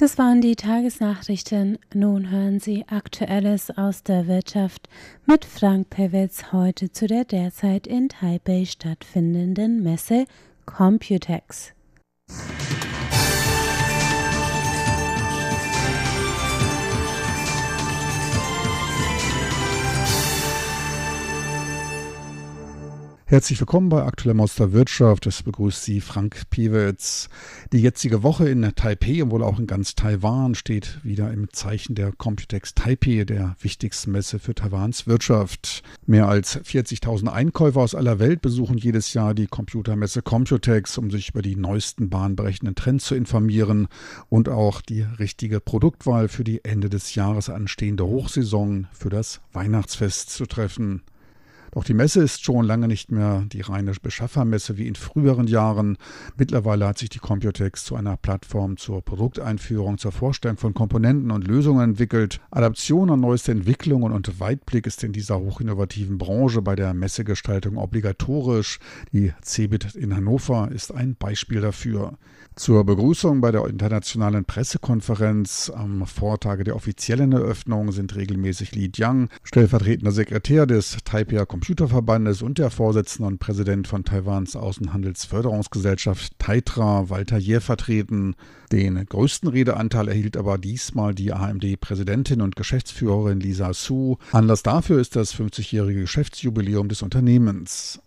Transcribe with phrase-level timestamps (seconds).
[0.00, 1.76] Das waren die Tagesnachrichten.
[1.92, 4.88] Nun hören Sie Aktuelles aus der Wirtschaft
[5.26, 10.26] mit Frank Pewitz heute zu der derzeit in Taipei stattfindenden Messe
[10.66, 11.72] Computex.
[23.30, 25.26] Herzlich willkommen bei Aktueller Monster Wirtschaft.
[25.26, 27.28] Es begrüßt Sie Frank Piewitz.
[27.74, 31.94] Die jetzige Woche in Taipei und wohl auch in ganz Taiwan steht wieder im Zeichen
[31.94, 35.82] der Computex Taipei, der wichtigsten Messe für Taiwans Wirtschaft.
[36.06, 41.28] Mehr als 40.000 Einkäufer aus aller Welt besuchen jedes Jahr die Computermesse Computex, um sich
[41.28, 43.88] über die neuesten bahnbrechenden Trends zu informieren
[44.30, 50.30] und auch die richtige Produktwahl für die Ende des Jahres anstehende Hochsaison für das Weihnachtsfest
[50.30, 51.02] zu treffen.
[51.72, 55.96] Doch die Messe ist schon lange nicht mehr die reine Beschaffermesse wie in früheren Jahren.
[56.36, 61.46] Mittlerweile hat sich die Computex zu einer Plattform zur Produkteinführung, zur Vorstellung von Komponenten und
[61.46, 62.40] Lösungen entwickelt.
[62.50, 68.78] Adaption an neueste Entwicklungen und Weitblick ist in dieser hochinnovativen Branche bei der Messegestaltung obligatorisch.
[69.12, 72.18] Die CeBIT in Hannover ist ein Beispiel dafür.
[72.58, 79.28] Zur Begrüßung bei der internationalen Pressekonferenz am Vortage der offiziellen Eröffnung sind regelmäßig Li Jiang,
[79.44, 87.36] stellvertretender Sekretär des Taipei Computerverbandes und der Vorsitzende und Präsident von Taiwans Außenhandelsförderungsgesellschaft Taitra, Walter
[87.36, 88.36] Jär, vertreten.
[88.70, 94.18] Den größten Redeanteil erhielt aber diesmal die AMD-Präsidentin und Geschäftsführerin Lisa Su.
[94.30, 98.00] Anlass dafür ist das 50-jährige Geschäftsjubiläum des Unternehmens.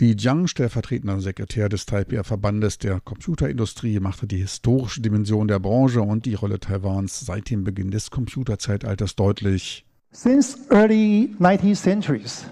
[0.00, 6.02] Li Jiang, stellvertretender Sekretär des Taipei Verbandes der Computerindustrie, machte die historische Dimension der Branche
[6.02, 9.84] und die Rolle Taiwans seit dem Beginn des Computerzeitalters deutlich.
[10.10, 12.46] Since early 19th centuries,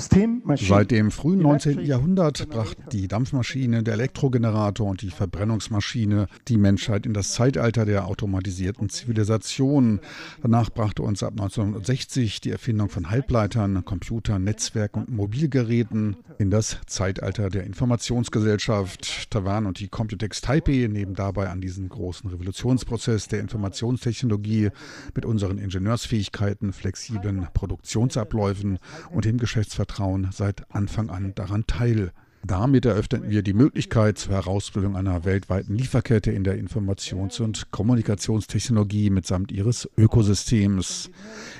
[0.00, 1.80] Seit dem frühen 19.
[1.80, 8.06] Jahrhundert brachten die Dampfmaschine, der Elektrogenerator und die Verbrennungsmaschine die Menschheit in das Zeitalter der
[8.06, 9.98] automatisierten Zivilisation.
[10.40, 16.78] Danach brachte uns ab 1960 die Erfindung von Halbleitern, Computern, Netzwerken und Mobilgeräten in das
[16.86, 19.30] Zeitalter der Informationsgesellschaft.
[19.30, 24.70] Taiwan und die Computex Taipei nehmen dabei an diesem großen Revolutionsprozess der Informationstechnologie
[25.16, 28.78] mit unseren Ingenieursfähigkeiten, flexiblen Produktionsabläufen
[29.10, 32.12] und dem Geschäftsverkehr Vertrauen seit Anfang an daran teil.
[32.46, 39.10] Damit eröffneten wir die Möglichkeit zur Herausbildung einer weltweiten Lieferkette in der Informations- und Kommunikationstechnologie
[39.10, 41.10] mitsamt ihres Ökosystems.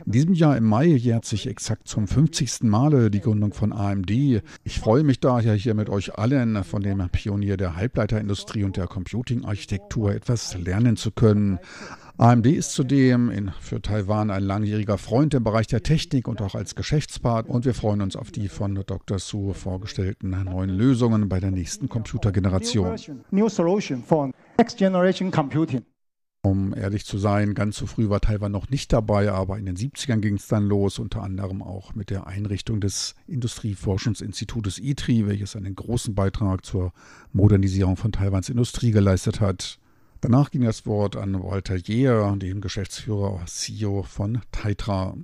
[0.07, 2.63] In diesem Jahr im Mai jährt sich exakt zum 50.
[2.63, 4.11] Male die Gründung von AMD.
[4.63, 8.87] Ich freue mich daher hier mit euch allen von dem Pionier der Halbleiterindustrie und der
[8.87, 11.59] Computing-Architektur etwas lernen zu können.
[12.21, 16.57] AMD ist zudem in, für Taiwan ein langjähriger Freund im Bereich der Technik und auch
[16.57, 19.21] als Geschäftspartner und wir freuen uns auf die von Dr.
[19.21, 22.97] Su vorgestellten neuen Lösungen bei der nächsten Computergeneration.
[26.43, 29.77] Um ehrlich zu sein, ganz so früh war Taiwan noch nicht dabei, aber in den
[29.77, 35.55] 70ern ging es dann los, unter anderem auch mit der Einrichtung des Industrieforschungsinstitutes ITRI, welches
[35.55, 36.93] einen großen Beitrag zur
[37.33, 39.79] Modernisierung von Taiwans Industrie geleistet hat.
[40.21, 45.17] Danach ging das Wort an Walter Jeher, den Geschäftsführer CEO von Taitra.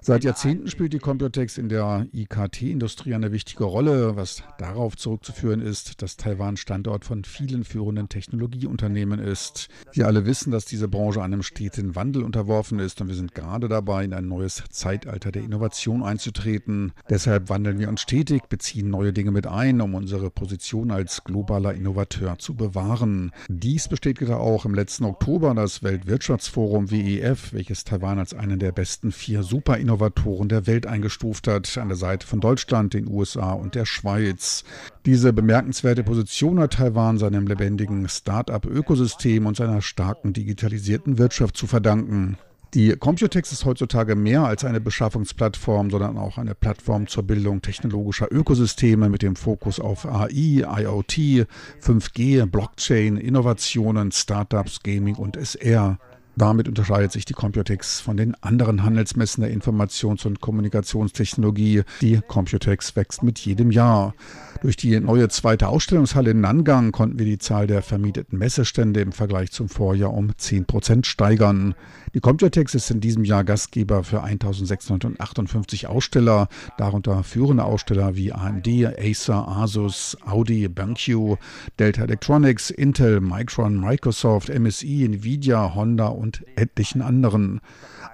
[0.00, 6.02] Seit Jahrzehnten spielt die Computex in der IKT-Industrie eine wichtige Rolle, was darauf zurückzuführen ist,
[6.02, 9.68] dass Taiwan Standort von vielen führenden Technologieunternehmen ist.
[9.92, 13.68] Wir alle wissen, dass diese Branche einem steten Wandel unterworfen ist und wir sind gerade
[13.68, 16.92] dabei, in ein neues Zeitalter der Innovation einzutreten.
[17.08, 21.72] Deshalb wandeln wir uns stetig, beziehen neue Dinge mit ein, um unsere Position als globaler
[21.72, 23.30] Innovateur zu bewahren.
[23.48, 28.72] Dies bestätigte auch im letzten Oktober das Welt Weltwirtschaftsforum WEF, welches Taiwan als einen der
[28.72, 33.74] besten vier Superinnovatoren der Welt eingestuft hat, an der Seite von Deutschland, den USA und
[33.74, 34.64] der Schweiz.
[35.04, 42.38] Diese bemerkenswerte Position hat Taiwan seinem lebendigen Start-up-Ökosystem und seiner starken digitalisierten Wirtschaft zu verdanken.
[42.74, 48.28] Die Computex ist heutzutage mehr als eine Beschaffungsplattform, sondern auch eine Plattform zur Bildung technologischer
[48.30, 51.48] Ökosysteme mit dem Fokus auf AI, IoT,
[51.82, 55.98] 5G, Blockchain, Innovationen, Startups, Gaming und SR.
[56.36, 61.82] Damit unterscheidet sich die Computex von den anderen Handelsmessen der Informations- und Kommunikationstechnologie.
[62.00, 64.14] Die Computex wächst mit jedem Jahr.
[64.62, 69.12] Durch die neue zweite Ausstellungshalle in Nangang konnten wir die Zahl der vermieteten Messestände im
[69.12, 71.74] Vergleich zum Vorjahr um 10 Prozent steigern.
[72.12, 78.66] Die Computex ist in diesem Jahr Gastgeber für 1658 Aussteller, darunter führende Aussteller wie AMD,
[78.98, 81.38] Acer, Asus, Audi, BenQ,
[81.78, 87.60] Delta Electronics, Intel, Micron, Microsoft, MSI, Nvidia, Honda und etlichen anderen.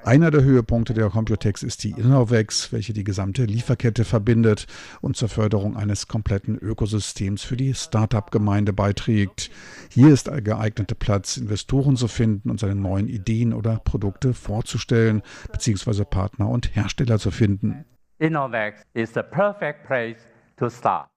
[0.04, 4.66] Einer der Höhepunkte der Computex ist die Innovex, welche die gesamte Lieferkette verbindet
[5.00, 9.50] und zur Förderung eines kompletten Ökosystems für die Start-up-Gemeinde beiträgt.
[9.88, 15.22] Hier ist ein geeigneter Platz, Investoren zu finden und seine neuen Ideen oder Produkte vorzustellen,
[15.50, 17.86] beziehungsweise Partner und Hersteller zu finden.
[18.18, 20.18] Innovex is the perfect place
[20.58, 21.08] to start.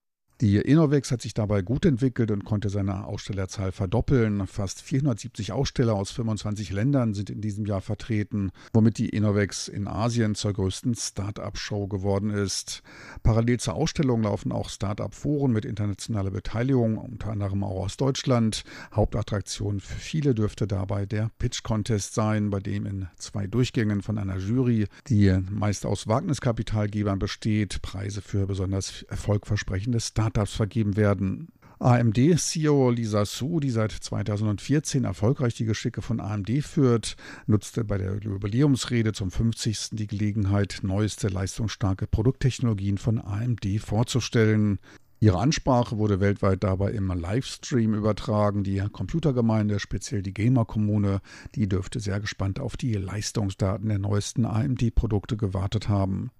[0.41, 4.47] Die Innovex hat sich dabei gut entwickelt und konnte seine Ausstellerzahl verdoppeln.
[4.47, 9.85] Fast 470 Aussteller aus 25 Ländern sind in diesem Jahr vertreten, womit die Innovex in
[9.85, 12.83] Asien zur größten Start-up-Show geworden ist.
[13.21, 18.63] Parallel zur Ausstellung laufen auch Start-up-Foren mit internationaler Beteiligung, unter anderem auch aus Deutschland.
[18.93, 24.37] Hauptattraktion für viele dürfte dabei der Pitch-Contest sein, bei dem in zwei Durchgängen von einer
[24.37, 31.49] Jury, die meist aus Wagniskapitalgebern besteht, Preise für besonders erfolgversprechende Start Startups vergeben werden.
[31.79, 37.15] AMD-CEO Lisa Su, die seit 2014 erfolgreich die Geschicke von AMD führt,
[37.47, 39.91] nutzte bei der Jubiläumsrede zum 50.
[39.91, 44.79] die Gelegenheit, neueste leistungsstarke Produkttechnologien von AMD vorzustellen.
[45.21, 48.63] Ihre Ansprache wurde weltweit dabei im Livestream übertragen.
[48.63, 51.21] Die Computergemeinde, speziell die Gamer-Kommune,
[51.55, 56.31] die dürfte sehr gespannt auf die Leistungsdaten der neuesten AMD-Produkte gewartet haben.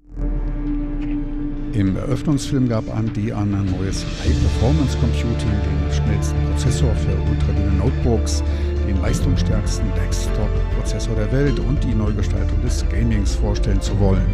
[1.80, 8.44] Im Eröffnungsfilm gab AMD an ein neues High-Performance Computing, den schnellsten Prozessor für ultradünne Notebooks,
[8.86, 14.28] den leistungsstärksten Desktop-Prozessor der Welt und die Neugestaltung des Gamings vorstellen zu wollen.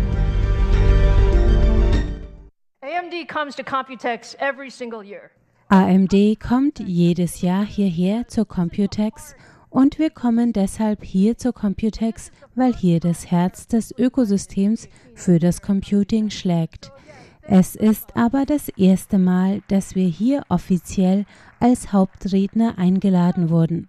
[2.81, 5.29] AMD comes to Computex every single year.
[5.69, 9.35] AMD kommt jedes Jahr hierher zur Computex
[9.69, 15.61] und wir kommen deshalb hier zur Computex, weil hier das Herz des Ökosystems für das
[15.61, 16.91] Computing schlägt.
[17.47, 21.25] Es ist aber das erste Mal, dass wir hier offiziell
[21.59, 23.87] als Hauptredner eingeladen wurden.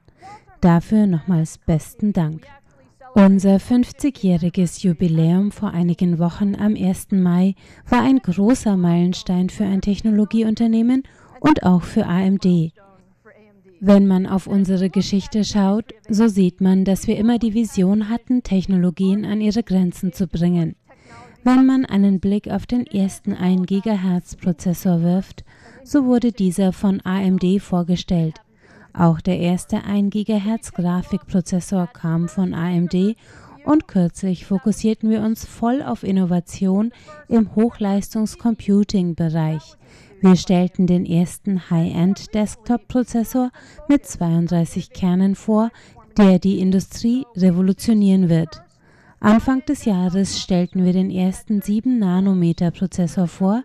[0.60, 2.46] Dafür nochmals besten Dank.
[3.14, 7.12] Unser 50-jähriges Jubiläum vor einigen Wochen am 1.
[7.12, 7.54] Mai
[7.88, 11.04] war ein großer Meilenstein für ein Technologieunternehmen
[11.40, 12.72] und auch für AMD.
[13.80, 18.42] Wenn man auf unsere Geschichte schaut, so sieht man, dass wir immer die Vision hatten,
[18.42, 20.76] Technologien an ihre Grenzen zu bringen.
[21.46, 25.44] Wenn man einen Blick auf den ersten 1 GHz Prozessor wirft,
[25.84, 28.40] so wurde dieser von AMD vorgestellt.
[28.93, 33.14] Auch der erste 1 GHz Grafikprozessor kam von AMD
[33.64, 36.90] und kürzlich fokussierten wir uns voll auf Innovation
[37.28, 39.76] im Hochleistungs-Computing-Bereich.
[40.20, 43.52] Wir stellten den ersten High-End Desktop-Prozessor
[43.88, 45.70] mit 32 Kernen vor,
[46.19, 48.65] der die Industrie revolutionieren wird.
[49.20, 53.62] Anfang des Jahres stellten wir den ersten 7-Nanometer-Prozessor vor,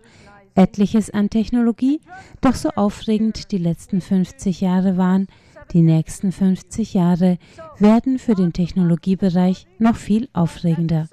[0.54, 2.00] etliches an Technologie,
[2.40, 5.28] doch so aufregend die letzten 50 Jahre waren,
[5.72, 7.38] die nächsten 50 Jahre
[7.78, 11.08] werden für den Technologiebereich noch viel aufregender.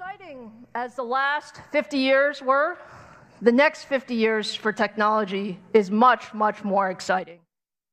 [3.42, 7.40] The next 50 years for technology is much, much more exciting.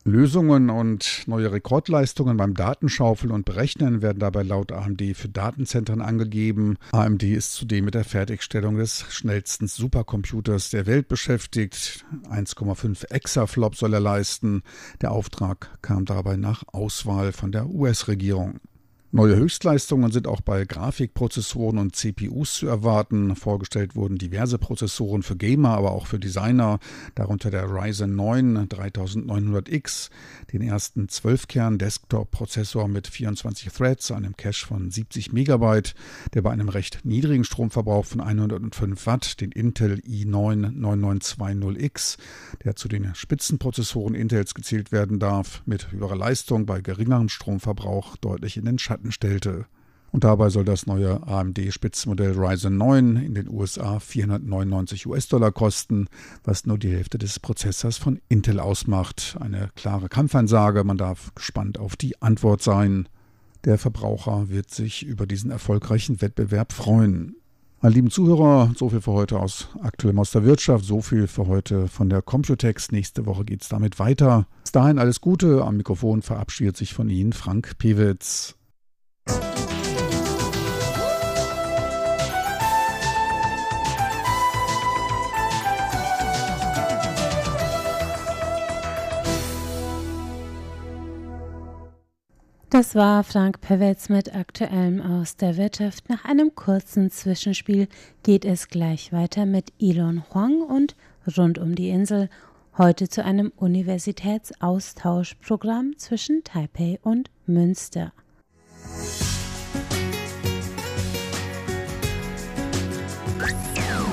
[0.07, 6.77] Lösungen und neue Rekordleistungen beim Datenschaufeln und Berechnen werden dabei laut AMD für Datenzentren angegeben.
[6.93, 12.05] AMD ist zudem mit der Fertigstellung des schnellsten Supercomputers der Welt beschäftigt.
[12.29, 14.63] 1,5 Exaflop soll er leisten.
[15.01, 18.61] Der Auftrag kam dabei nach Auswahl von der US-Regierung.
[19.13, 23.37] Neue Höchstleistungen sind auch bei Grafikprozessoren und CPUs zu erwarten.
[23.37, 26.79] Vorgestellt wurden diverse Prozessoren für Gamer, aber auch für Designer,
[27.15, 30.09] darunter der Ryzen 9 3900X,
[30.51, 35.95] den ersten 12-Kern-Desktop-Prozessor mit 24 Threads, einem Cache von 70 Megabyte,
[36.33, 42.17] der bei einem recht niedrigen Stromverbrauch von 105 Watt, den Intel i9 9920X,
[42.65, 48.57] der zu den Spitzenprozessoren Intels gezählt werden darf, mit höherer Leistung bei geringerem Stromverbrauch deutlich
[48.57, 49.65] in den Schatten Schatten stellte.
[50.11, 56.07] Und dabei soll das neue AMD-Spitzenmodell Ryzen 9 in den USA 499 US-Dollar kosten,
[56.43, 59.37] was nur die Hälfte des Prozessors von Intel ausmacht.
[59.39, 63.07] Eine klare Kampfansage, man darf gespannt auf die Antwort sein.
[63.65, 67.35] Der Verbraucher wird sich über diesen erfolgreichen Wettbewerb freuen.
[67.81, 71.45] Meine lieben Zuhörer, so viel für heute aus Aktuellem aus der Wirtschaft, so viel für
[71.45, 72.91] heute von der Computex.
[72.91, 74.47] Nächste Woche geht es damit weiter.
[74.63, 75.63] Bis dahin alles Gute.
[75.63, 78.57] Am Mikrofon verabschiedet sich von Ihnen Frank Pewitz.
[92.77, 96.09] Das war Frank Pewetz mit Aktuellem aus der Wirtschaft.
[96.09, 97.87] Nach einem kurzen Zwischenspiel
[98.21, 100.95] geht es gleich weiter mit Elon Huang und
[101.39, 102.29] rund um die Insel.
[102.77, 108.13] Heute zu einem Universitätsaustauschprogramm zwischen Taipei und Münster.